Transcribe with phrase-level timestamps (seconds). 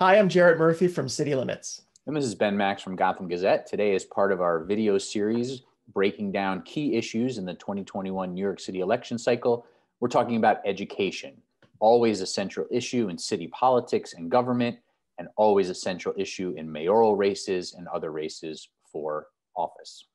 [0.00, 1.82] Hi, I'm Jarrett Murphy from City Limits.
[2.08, 3.64] And this is Ben Max from Gotham Gazette.
[3.64, 8.42] Today, as part of our video series breaking down key issues in the 2021 New
[8.42, 9.64] York City election cycle,
[10.00, 11.40] we're talking about education,
[11.78, 14.76] always a central issue in city politics and government,
[15.18, 20.06] and always a central issue in mayoral races and other races for office.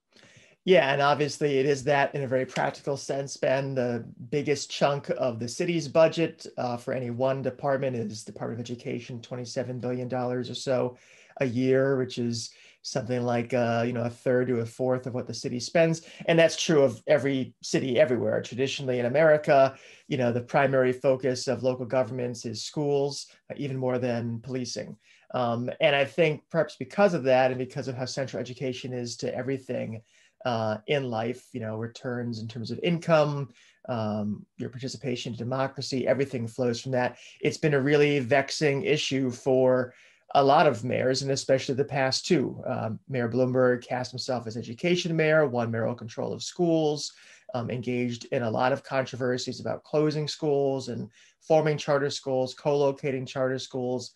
[0.70, 3.74] Yeah, and obviously it is that in a very practical sense, Ben.
[3.74, 8.66] The biggest chunk of the city's budget uh, for any one department is Department of
[8.68, 10.96] Education, $27 billion or so
[11.38, 12.52] a year, which is
[12.84, 16.04] something like uh, you know a third to a fourth of what the city spends,
[16.28, 18.40] and that's true of every city everywhere.
[18.40, 19.76] Traditionally in America,
[20.08, 23.26] you know the primary focus of local governments is schools,
[23.58, 24.96] even more than policing.
[25.34, 29.18] Um, and I think perhaps because of that, and because of how central education is
[29.18, 30.04] to everything
[30.46, 33.50] uh, in life, you know, returns in terms of income,
[33.88, 37.18] um, your participation in democracy, everything flows from that.
[37.42, 39.94] It's been a really vexing issue for
[40.36, 42.62] a lot of mayors, and especially the past two.
[42.68, 47.14] Um, mayor Bloomberg cast himself as education mayor, won mayoral control of schools,
[47.56, 51.10] um, engaged in a lot of controversies about closing schools and
[51.42, 54.12] forming charter schools, co-locating charter schools,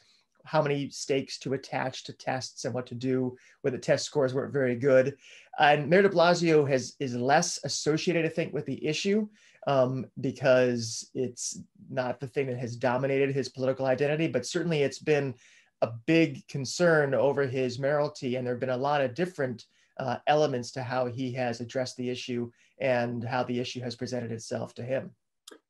[0.45, 4.33] how many stakes to attach to tests and what to do when the test scores
[4.33, 5.15] weren't very good.
[5.59, 9.27] And Mayor de Blasio has is less associated, I think, with the issue
[9.67, 14.99] um, because it's not the thing that has dominated his political identity, but certainly it's
[14.99, 15.33] been
[15.81, 19.65] a big concern over his mayoralty, and there have been a lot of different
[19.97, 24.31] uh, elements to how he has addressed the issue and how the issue has presented
[24.31, 25.11] itself to him.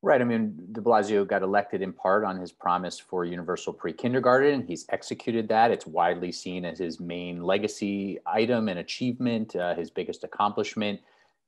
[0.05, 0.19] Right.
[0.19, 4.67] I mean, de Blasio got elected in part on his promise for universal pre kindergarten.
[4.67, 5.71] He's executed that.
[5.71, 10.99] It's widely seen as his main legacy item and achievement, uh, his biggest accomplishment.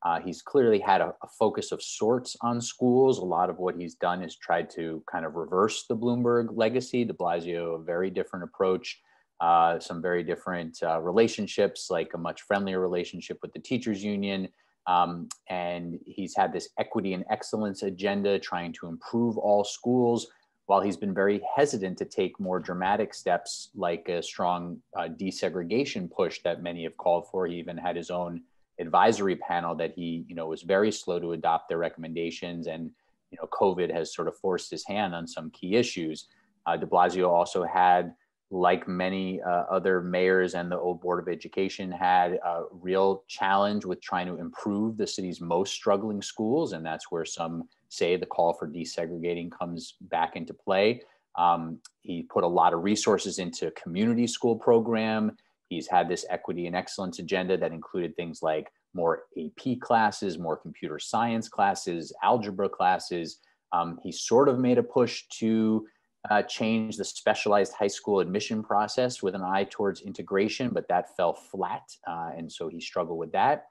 [0.03, 3.19] Uh, he's clearly had a, a, focus of sorts on schools.
[3.19, 7.03] A lot of what he's done is tried to kind of reverse the Bloomberg legacy.
[7.03, 9.01] De Blasio, a very different approach,
[9.41, 14.47] uh, some very different uh, relationships, like a much friendlier relationship with the teachers union.
[14.87, 20.27] Um, and he's had this equity and excellence agenda trying to improve all schools
[20.67, 26.11] while he's been very hesitant to take more dramatic steps like a strong uh, desegregation
[26.11, 27.45] push that many have called for.
[27.45, 28.41] He even had his own
[28.79, 32.67] advisory panel that he, you know, was very slow to adopt their recommendations.
[32.67, 32.89] And,
[33.31, 36.27] you know, COVID has sort of forced his hand on some key issues.
[36.65, 38.13] Uh, de Blasio also had
[38.51, 43.85] like many uh, other mayors and the old Board of Education, had a real challenge
[43.85, 46.73] with trying to improve the city's most struggling schools.
[46.73, 51.01] And that's where some say the call for desegregating comes back into play.
[51.37, 55.35] Um, he put a lot of resources into community school program.
[55.69, 60.55] He's had this equity and excellence agenda that included things like more AP classes, more
[60.55, 63.39] computer science classes, algebra classes.
[63.73, 65.85] Um, he sort of made a push to
[66.29, 71.15] uh, changed the specialized high school admission process with an eye towards integration, but that
[71.15, 71.83] fell flat.
[72.07, 73.65] Uh, and so he struggled with that.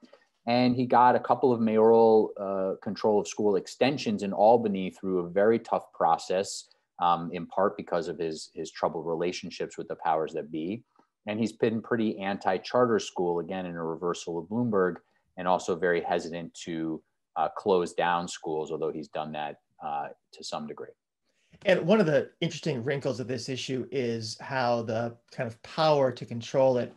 [0.46, 5.20] And he got a couple of mayoral uh, control of school extensions in Albany through
[5.20, 6.68] a very tough process,
[7.00, 10.84] um, in part because of his, his troubled relationships with the powers that be.
[11.26, 14.96] And he's been pretty anti charter school, again, in a reversal of Bloomberg,
[15.38, 17.02] and also very hesitant to
[17.36, 20.90] uh, close down schools, although he's done that uh, to some degree.
[21.64, 26.12] And one of the interesting wrinkles of this issue is how the kind of power
[26.12, 26.94] to control it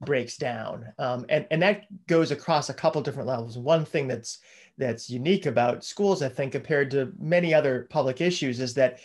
[0.00, 3.58] breaks down, um, and and that goes across a couple different levels.
[3.58, 4.38] One thing that's
[4.78, 8.98] that's unique about schools, I think, compared to many other public issues, is that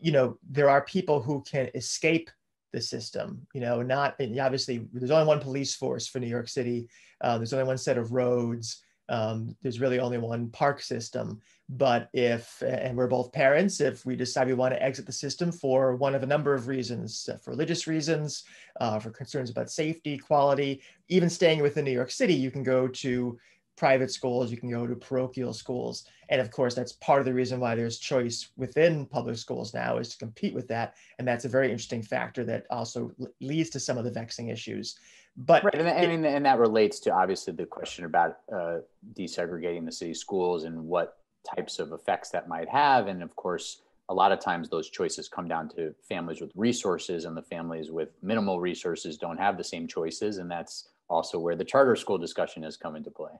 [0.00, 2.30] you know there are people who can escape
[2.72, 3.46] the system.
[3.54, 6.88] You know, not obviously there's only one police force for New York City.
[7.20, 8.82] Uh, there's only one set of roads.
[9.08, 11.40] Um, there's really only one park system.
[11.68, 15.50] But if, and we're both parents, if we decide we want to exit the system
[15.50, 18.44] for one of a number of reasons, uh, for religious reasons,
[18.80, 22.86] uh, for concerns about safety, quality, even staying within New York City, you can go
[22.88, 23.38] to
[23.76, 26.04] private schools, you can go to parochial schools.
[26.28, 29.98] And of course, that's part of the reason why there's choice within public schools now
[29.98, 30.94] is to compete with that.
[31.18, 33.10] And that's a very interesting factor that also
[33.40, 34.98] leads to some of the vexing issues.
[35.36, 38.78] But right, and, and, and that relates to obviously the question about uh,
[39.14, 41.18] desegregating the city schools and what
[41.56, 43.06] types of effects that might have.
[43.06, 47.24] And of course, a lot of times those choices come down to families with resources,
[47.24, 50.38] and the families with minimal resources don't have the same choices.
[50.38, 53.32] And that's also where the charter school discussion has come into play.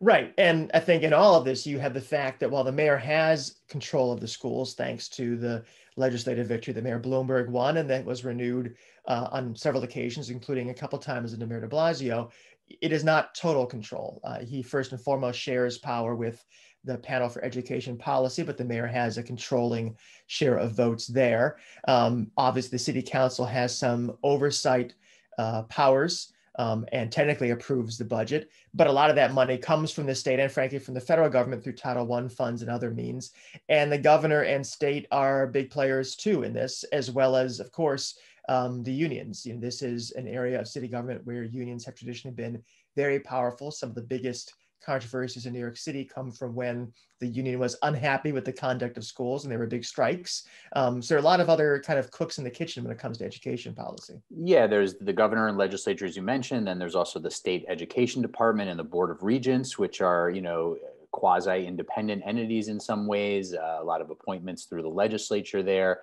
[0.00, 0.34] Right.
[0.36, 2.96] And I think in all of this, you have the fact that while the mayor
[2.96, 5.64] has control of the schools, thanks to the
[5.96, 8.74] legislative victory that Mayor Bloomberg won, and that was renewed
[9.06, 12.32] uh, on several occasions, including a couple times under Mayor de Blasio,
[12.80, 14.20] it is not total control.
[14.24, 16.44] Uh, he first and foremost shares power with
[16.84, 21.58] the panel for education policy, but the mayor has a controlling share of votes there.
[21.86, 24.94] Um, obviously, the city council has some oversight
[25.38, 28.50] uh, powers um, and technically approves the budget.
[28.74, 31.30] But a lot of that money comes from the state and, frankly, from the federal
[31.30, 33.32] government through Title I funds and other means.
[33.68, 37.72] And the governor and state are big players too in this, as well as, of
[37.72, 38.18] course,
[38.48, 39.46] um, the unions.
[39.46, 42.62] You know, this is an area of city government where unions have traditionally been
[42.96, 43.70] very powerful.
[43.70, 44.54] Some of the biggest
[44.84, 48.96] controversies in New York City come from when the union was unhappy with the conduct
[48.96, 50.46] of schools and there were big strikes.
[50.74, 52.92] Um, so there are a lot of other kind of cooks in the kitchen when
[52.92, 54.20] it comes to education policy.
[54.30, 58.22] Yeah, there's the governor and legislature, as you mentioned, and there's also the state education
[58.22, 60.76] department and the board of regents, which are, you know,
[61.12, 66.00] quasi independent entities in some ways, uh, a lot of appointments through the legislature there.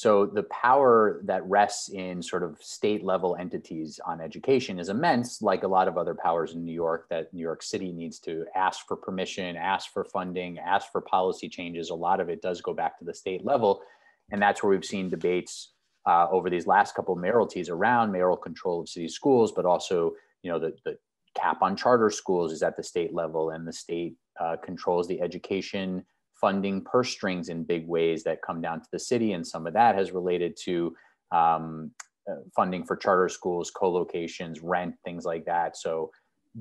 [0.00, 5.42] So the power that rests in sort of state level entities on education is immense,
[5.42, 8.46] like a lot of other powers in New York that New York City needs to
[8.56, 11.90] ask for permission, ask for funding, ask for policy changes.
[11.90, 13.82] A lot of it does go back to the state level.
[14.30, 15.72] And that's where we've seen debates
[16.06, 20.12] uh, over these last couple of mayoralties around mayoral control of city schools, but also,
[20.42, 20.96] you know, the, the
[21.34, 25.20] cap on charter schools is at the state level and the state uh, controls the
[25.20, 26.06] education
[26.40, 29.32] funding purse strings in big ways that come down to the city.
[29.32, 30.94] And some of that has related to
[31.32, 31.90] um,
[32.30, 35.76] uh, funding for charter schools, co-locations, rent, things like that.
[35.76, 36.10] So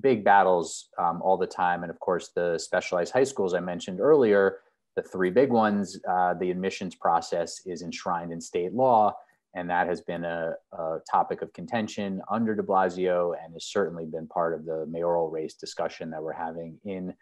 [0.01, 1.83] big battles um, all the time.
[1.83, 4.59] And of course, the specialized high schools I mentioned earlier,
[4.95, 9.15] the three big ones, uh, the admissions process is enshrined in state law.
[9.55, 14.05] And that has been a, a, topic of contention under de Blasio and has certainly
[14.05, 17.13] been part of the mayoral race discussion that we're having in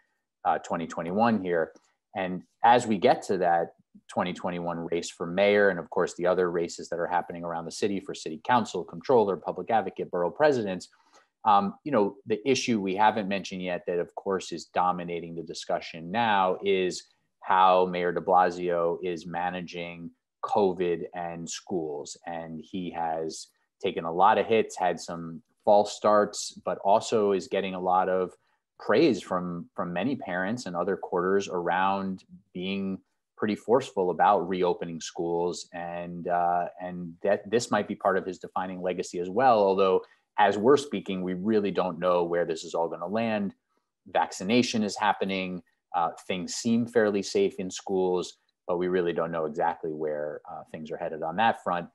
[0.44, 1.72] uh, 2021 here.
[2.16, 3.74] And as we get to that
[4.08, 7.72] 2021 race for mayor, and of course the other races that are happening around the
[7.72, 10.88] city for city council, controller, public advocate, borough presidents,
[11.44, 15.42] um, you know, the issue we haven't mentioned yet that of course is dominating the
[15.42, 17.04] discussion now is
[17.42, 20.10] how Mayor de Blasio is managing
[20.44, 22.16] COVID and schools.
[22.26, 23.48] And he has
[23.82, 28.08] taken a lot of hits, had some false starts, but also is getting a lot
[28.08, 28.32] of
[28.78, 32.98] praise from from many parents and other quarters around being
[33.36, 35.68] pretty forceful about reopening schools.
[35.72, 40.02] And uh, and that this might be part of his defining legacy as well although
[40.38, 43.54] as we're speaking we really don't know where this is all going to land.
[44.06, 45.62] Vaccination is happening
[45.94, 50.62] uh, things seem fairly safe in schools but we really don't know exactly where uh,
[50.70, 51.88] things are headed on that front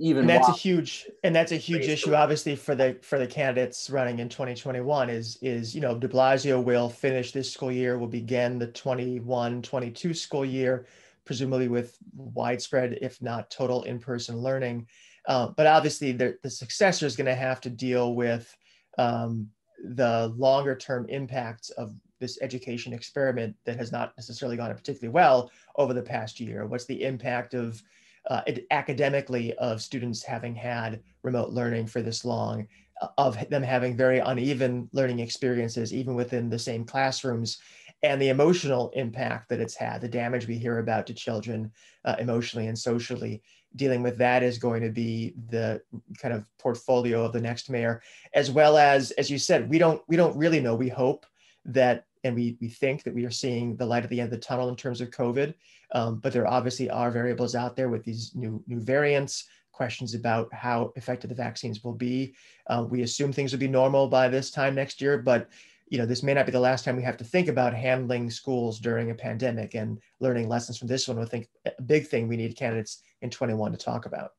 [0.00, 3.26] even and that's a huge and that's a huge issue obviously for the for the
[3.26, 7.96] candidates running in 2021 is is you know de blasio will finish this school year
[7.96, 10.86] will begin the 21 22 school year
[11.24, 14.86] presumably with widespread if not total in-person learning.
[15.26, 18.54] Uh, but obviously the, the successor is going to have to deal with
[18.98, 19.48] um,
[19.82, 25.50] the longer term impacts of this education experiment that has not necessarily gone particularly well
[25.76, 26.66] over the past year.
[26.66, 27.82] What's the impact of
[28.30, 32.66] uh, academically of students having had remote learning for this long,
[33.00, 37.58] uh, of them having very uneven learning experiences, even within the same classrooms,
[38.02, 41.70] and the emotional impact that it's had, the damage we hear about to children
[42.04, 43.42] uh, emotionally and socially.
[43.76, 45.80] Dealing with that is going to be the
[46.18, 50.00] kind of portfolio of the next mayor, as well as, as you said, we don't
[50.06, 50.76] we don't really know.
[50.76, 51.26] We hope
[51.64, 54.40] that and we, we think that we are seeing the light at the end of
[54.40, 55.54] the tunnel in terms of COVID.
[55.92, 60.52] Um, but there obviously are variables out there with these new, new variants, questions about
[60.52, 62.34] how effective the vaccines will be.
[62.68, 65.48] Uh, we assume things will be normal by this time next year, but
[65.88, 68.30] you know, this may not be the last time we have to think about handling
[68.30, 71.18] schools during a pandemic and learning lessons from this one.
[71.18, 74.30] I think a big thing we need candidates in 21 to talk about.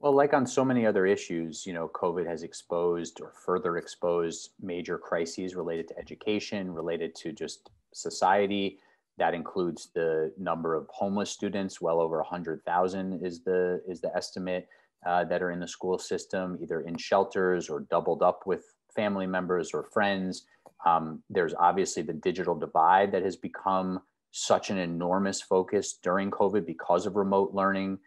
[0.00, 4.50] Well, like on so many other issues, you know, COVID has exposed or further exposed
[4.60, 8.78] major crises related to education, related to just society.
[9.16, 11.80] That includes the number of homeless students.
[11.80, 14.68] Well over 100,000 is the is the estimate
[15.06, 19.26] uh, that are in the school system, either in shelters or doubled up with family
[19.26, 20.44] members or friends.
[20.84, 26.66] Um, there's obviously the digital divide that has become such an enormous focus during COVID
[26.66, 27.98] because of remote learning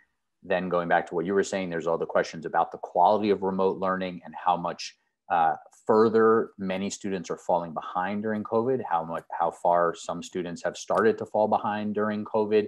[0.44, 3.30] then going back to what you were saying, there's all the questions about the quality
[3.30, 4.98] of remote learning and how much
[5.30, 5.56] uh,
[5.86, 10.78] further many students are falling behind during COVID, how much, how far some students have
[10.78, 12.68] started to fall behind during COVID.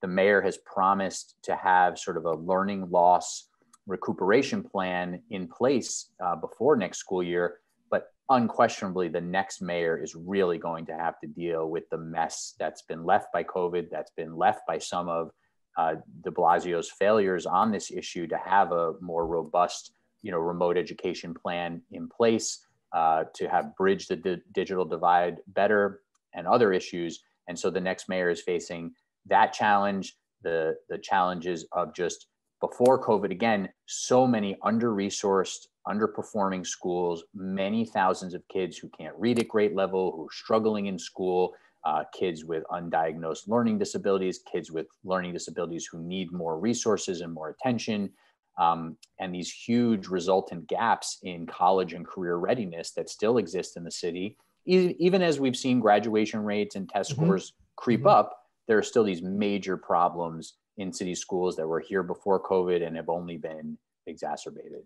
[0.00, 3.48] The mayor has promised to have sort of a learning loss
[3.86, 7.58] recuperation plan in place uh, before next school year.
[7.90, 12.54] But unquestionably, the next mayor is really going to have to deal with the mess
[12.58, 15.30] that's been left by COVID, that's been left by some of
[15.78, 19.92] uh, de Blasio's failures on this issue to have a more robust,
[20.22, 25.36] you know, remote education plan in place uh, to have bridged the di- digital divide
[25.46, 26.00] better
[26.34, 27.22] and other issues.
[27.46, 28.92] And so the next mayor is facing
[29.26, 32.26] that challenge, the, the challenges of just
[32.60, 39.14] before COVID, again, so many under resourced, underperforming schools, many thousands of kids who can't
[39.16, 41.54] read at grade level, who are struggling in school,
[41.84, 47.32] uh, kids with undiagnosed learning disabilities, kids with learning disabilities who need more resources and
[47.32, 48.10] more attention,
[48.58, 53.84] um, and these huge resultant gaps in college and career readiness that still exist in
[53.84, 54.36] the city.
[54.66, 57.24] Even as we've seen graduation rates and test mm-hmm.
[57.24, 58.08] scores creep mm-hmm.
[58.08, 62.86] up, there are still these major problems in city schools that were here before COVID
[62.86, 64.82] and have only been exacerbated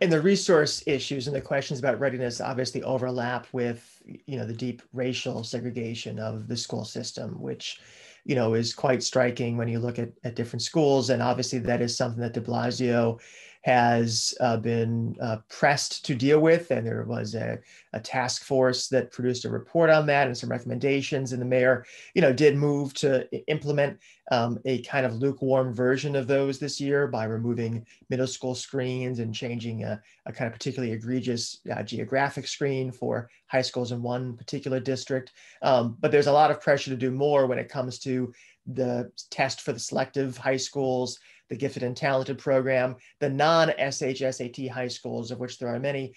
[0.00, 4.52] and the resource issues and the questions about readiness obviously overlap with you know the
[4.52, 7.80] deep racial segregation of the school system which
[8.24, 11.10] you know is quite striking when you look at, at different schools.
[11.10, 13.20] And obviously that is something that de blasio
[13.62, 16.70] has uh, been uh, pressed to deal with.
[16.70, 17.58] And there was a,
[17.92, 21.32] a, task force that produced a report on that and some recommendations.
[21.32, 23.98] And the mayor, you know, did move to implement
[24.30, 29.18] um, a kind of lukewarm version of those this year by removing middle school screens
[29.18, 34.00] and changing a, a kind of particularly egregious uh, geographic screen for high schools in
[34.00, 35.32] one particular district.
[35.62, 38.32] Um, but there's a lot of pressure to do more when it comes to
[38.66, 44.88] the test for the selective high schools, the gifted and talented program, the non-SHSAT high
[44.88, 46.14] schools, of which there are many,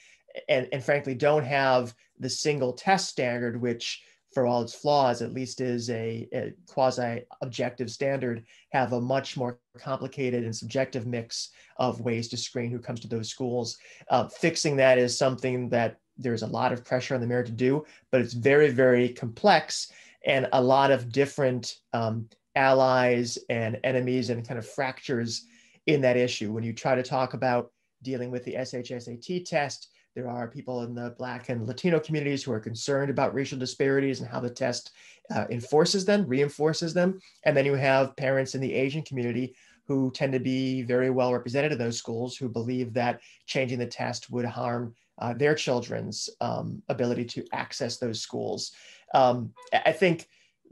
[0.49, 5.33] and, and frankly don't have the single test standard, which for all its flaws, at
[5.33, 12.01] least is a, a quasi-objective standard, have a much more complicated and subjective mix of
[12.01, 13.77] ways to screen who comes to those schools.
[14.09, 17.51] Uh, fixing that is something that there's a lot of pressure on the mayor to
[17.51, 19.91] do, but it's very, very complex
[20.25, 25.45] and a lot of different um, allies and enemies and kind of fractures
[25.87, 26.51] in that issue.
[26.51, 30.93] When you try to talk about dealing with the SHSAT test, there are people in
[30.93, 34.91] the Black and Latino communities who are concerned about racial disparities and how the test
[35.33, 37.19] uh, enforces them, reinforces them.
[37.45, 39.55] And then you have parents in the Asian community
[39.87, 43.87] who tend to be very well represented in those schools who believe that changing the
[43.87, 48.71] test would harm uh, their children's um, ability to access those schools.
[49.13, 49.53] Um,
[49.85, 50.27] I think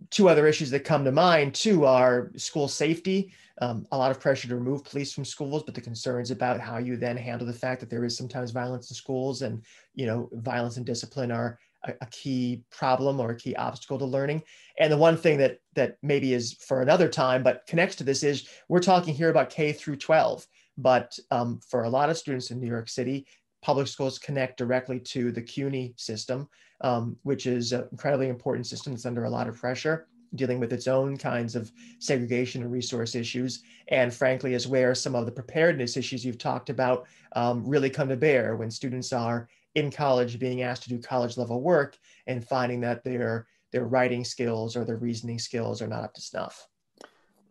[0.09, 3.33] two other issues that come to mind too are school safety.
[3.61, 6.79] Um, a lot of pressure to remove police from schools, but the concerns about how
[6.79, 9.61] you then handle the fact that there is sometimes violence in schools, and
[9.93, 14.05] you know, violence and discipline are a, a key problem or a key obstacle to
[14.05, 14.41] learning.
[14.79, 18.23] And the one thing that that maybe is for another time, but connects to this
[18.23, 22.49] is we're talking here about K through 12, but um, for a lot of students
[22.49, 23.27] in New York City,
[23.61, 26.49] public schools connect directly to the CUNY system,
[26.81, 30.73] um, which is an incredibly important system that's under a lot of pressure, dealing with
[30.73, 33.63] its own kinds of segregation and resource issues.
[33.89, 38.09] And frankly, is where some of the preparedness issues you've talked about um, really come
[38.09, 41.97] to bear when students are in college being asked to do college level work
[42.27, 46.21] and finding that their their writing skills or their reasoning skills are not up to
[46.21, 46.67] snuff.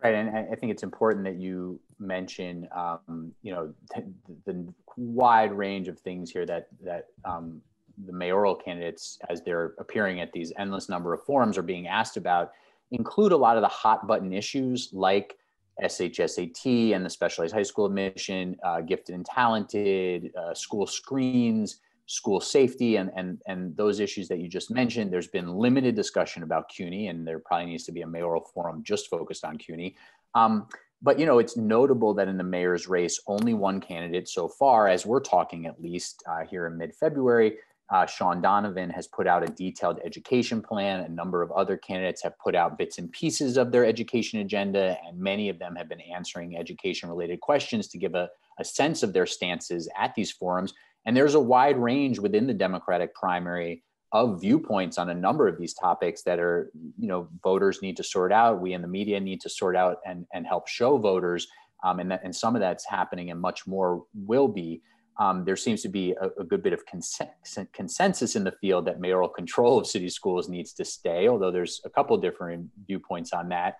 [0.02, 4.04] Right, and I think it's important that you mention, um, you know, the,
[4.46, 7.62] the, wide range of things here that that um,
[8.06, 12.16] the mayoral candidates, as they're appearing at these endless number of forums, are being asked
[12.16, 12.52] about,
[12.90, 15.36] include a lot of the hot button issues like
[15.82, 22.40] SHSAT and the specialized high school admission, uh, gifted and talented, uh, school screens, school
[22.40, 25.12] safety and, and, and those issues that you just mentioned.
[25.12, 28.82] There's been limited discussion about CUNY, and there probably needs to be a mayoral forum
[28.82, 29.94] just focused on CUNY.
[30.34, 30.66] Um,
[31.02, 34.88] but you know, it's notable that in the mayor's race, only one candidate so far,
[34.88, 37.58] as we're talking at least uh, here in mid-February,
[37.90, 41.00] uh, Shaun Donovan has put out a detailed education plan.
[41.00, 44.96] A number of other candidates have put out bits and pieces of their education agenda,
[45.04, 48.28] and many of them have been answering education related questions to give a,
[48.58, 50.72] a sense of their stances at these forums.
[51.04, 53.82] And there's a wide range within the Democratic primary
[54.12, 58.04] of viewpoints on a number of these topics that are, you know, voters need to
[58.04, 58.60] sort out.
[58.60, 61.46] We in the media need to sort out and, and help show voters.
[61.82, 64.82] Um, and, that, and some of that's happening and much more will be.
[65.20, 69.00] Um, there seems to be a, a good bit of consensus in the field that
[69.00, 73.50] mayoral control of city schools needs to stay, although there's a couple different viewpoints on
[73.50, 73.76] that.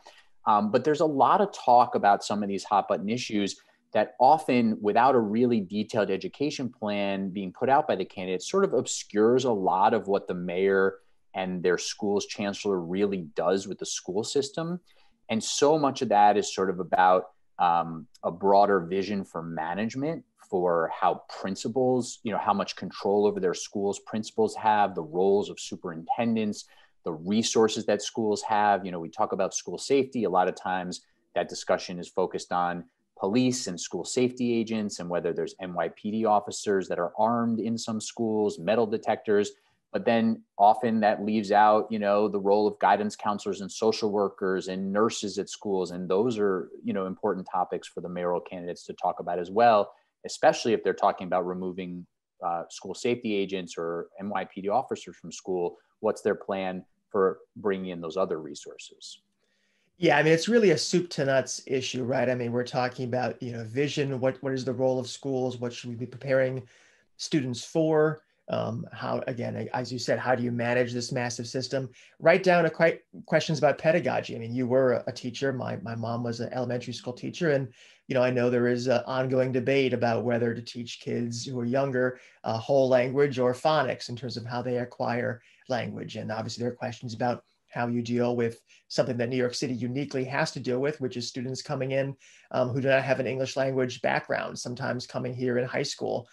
[0.47, 3.57] Um, but there's a lot of talk about some of these hot button issues
[3.93, 8.65] that often without a really detailed education plan being put out by the candidate, sort
[8.65, 10.99] of obscures a lot of what the mayor
[11.35, 14.79] and their school's chancellor really does with the school system
[15.31, 17.29] and so much of that is sort of about
[17.59, 23.41] um, a broader vision for management for how principals you know how much control over
[23.41, 26.67] their schools principals have the roles of superintendents
[27.05, 28.85] the resources that schools have.
[28.85, 30.25] You know we talk about school safety.
[30.25, 31.03] A lot of times
[31.35, 32.85] that discussion is focused on
[33.19, 38.01] police and school safety agents and whether there's NYPD officers that are armed in some
[38.01, 39.53] schools, metal detectors.
[39.93, 44.11] but then often that leaves out you know the role of guidance counselors and social
[44.11, 45.91] workers and nurses at schools.
[45.91, 49.51] And those are you know important topics for the mayoral candidates to talk about as
[49.51, 49.93] well
[50.27, 52.07] especially if they're talking about removing
[52.45, 58.01] uh, school safety agents or nypd officers from school what's their plan for bringing in
[58.01, 59.21] those other resources
[60.01, 62.31] yeah, I mean, it's really a soup to nuts issue, right?
[62.31, 65.59] I mean, we're talking about, you know, vision, what, what is the role of schools?
[65.59, 66.63] What should we be preparing
[67.19, 68.23] students for?
[68.49, 71.91] Um, how, again, as you said, how do you manage this massive system?
[72.19, 74.35] Right down to quite questions about pedagogy.
[74.35, 75.53] I mean, you were a teacher.
[75.53, 77.51] My, my mom was an elementary school teacher.
[77.51, 77.69] And,
[78.11, 81.59] you know, I know there is an ongoing debate about whether to teach kids who
[81.61, 86.17] are younger uh, whole language or phonics in terms of how they acquire language.
[86.17, 89.75] And obviously there are questions about how you deal with something that New York City
[89.75, 92.17] uniquely has to deal with, which is students coming in
[92.51, 96.27] um, who do not have an English language background, sometimes coming here in high school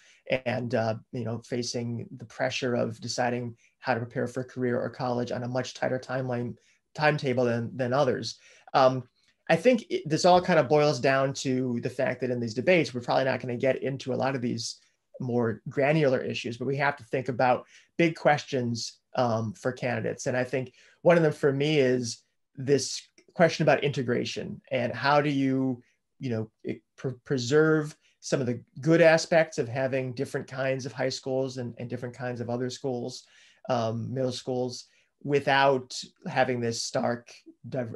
[0.44, 4.90] and uh, you know facing the pressure of deciding how to prepare for career or
[4.90, 6.56] college on a much tighter timeline
[6.96, 8.40] timetable than than others.
[8.74, 9.04] Um,
[9.48, 12.54] I think it, this all kind of boils down to the fact that in these
[12.54, 14.76] debates, we're probably not going to get into a lot of these
[15.20, 20.26] more granular issues, but we have to think about big questions um, for candidates.
[20.26, 22.22] And I think one of them for me is
[22.56, 23.02] this
[23.34, 25.82] question about integration and how do you,
[26.18, 31.08] you know, pr- preserve some of the good aspects of having different kinds of high
[31.08, 33.24] schools and, and different kinds of other schools,
[33.68, 34.86] um, middle schools,
[35.22, 37.32] without having this stark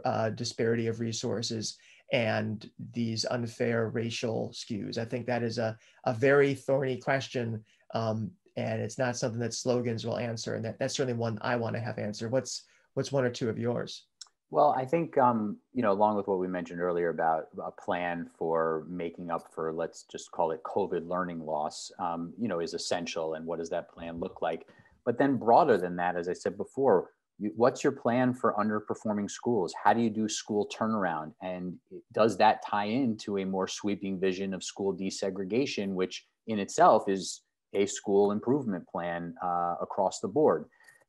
[0.05, 1.77] uh, disparity of resources
[2.13, 4.99] and these unfair racial skews.
[4.99, 7.65] I think that is a, a very thorny question
[7.95, 10.55] um, and it's not something that slogans will answer.
[10.55, 12.33] And that, that's certainly one I want to have answered.
[12.33, 12.65] What's
[12.95, 14.05] what's one or two of yours?
[14.51, 18.29] Well, I think um, you know, along with what we mentioned earlier about a plan
[18.37, 22.75] for making up for, let's just call it COVID learning loss, um, you know, is
[22.75, 23.35] essential.
[23.35, 24.69] And what does that plan look like?
[25.05, 27.11] But then, broader than that, as I said before,
[27.57, 29.75] what's your plan for underperforming schools?
[29.83, 31.33] How do you do school turnaround?
[31.43, 31.75] And
[32.13, 37.43] does that tie into a more sweeping vision of school desegregation, which in itself is
[37.75, 40.67] a school improvement plan uh, across the board.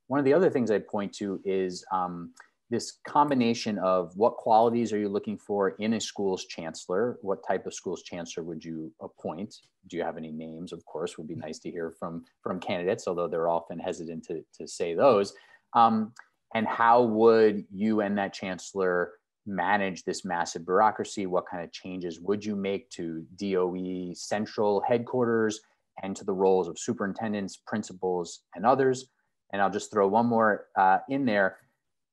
[0.08, 2.34] One of the other things I'd point to is um,
[2.70, 7.18] this combination of what qualities are you looking for in a school's chancellor?
[7.22, 9.56] What type of school's chancellor would you appoint?
[9.88, 10.74] Do you have any names?
[10.74, 14.44] Of course, would be nice to hear from from candidates, although they're often hesitant to,
[14.60, 15.34] to say those.
[15.74, 16.14] Um,
[16.56, 19.14] and how would you and that chancellor
[19.46, 21.26] manage this massive bureaucracy?
[21.26, 25.60] What kind of changes would you make to DOE central headquarters?
[26.02, 29.06] and to the roles of superintendents, principals, and others.
[29.52, 31.58] And I'll just throw one more uh, in there.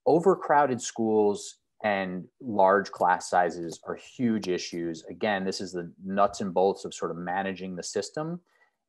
[0.07, 5.05] Overcrowded schools and large class sizes are huge issues.
[5.09, 8.41] Again, this is the nuts and bolts of sort of managing the system.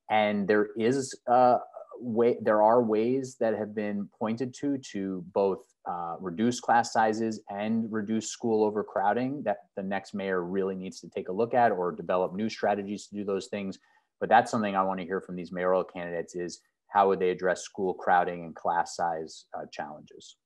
[0.10, 1.58] And there is uh,
[2.00, 7.40] way, there are ways that have been pointed to to both uh, reduce class sizes
[7.50, 11.72] and reduce school overcrowding that the next mayor really needs to take a look at
[11.72, 13.80] or develop new strategies to do those things
[14.22, 17.32] but that's something I want to hear from these mayoral candidates is how would they
[17.32, 20.38] address school crowding and class size uh, challenges?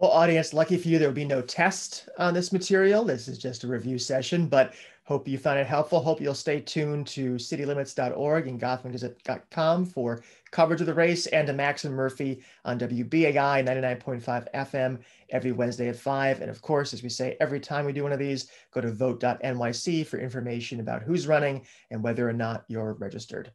[0.00, 3.04] Well, audience, lucky for you, there will be no test on this material.
[3.04, 5.98] This is just a review session, but hope you found it helpful.
[5.98, 11.52] Hope you'll stay tuned to citylimits.org and gothamgazette.com for coverage of the race and to
[11.52, 16.42] Max and Murphy on WBAI 99.5 FM every Wednesday at 5.
[16.42, 18.92] And of course, as we say every time we do one of these, go to
[18.92, 23.50] vote.nyc for information about who's running and whether or not you're registered.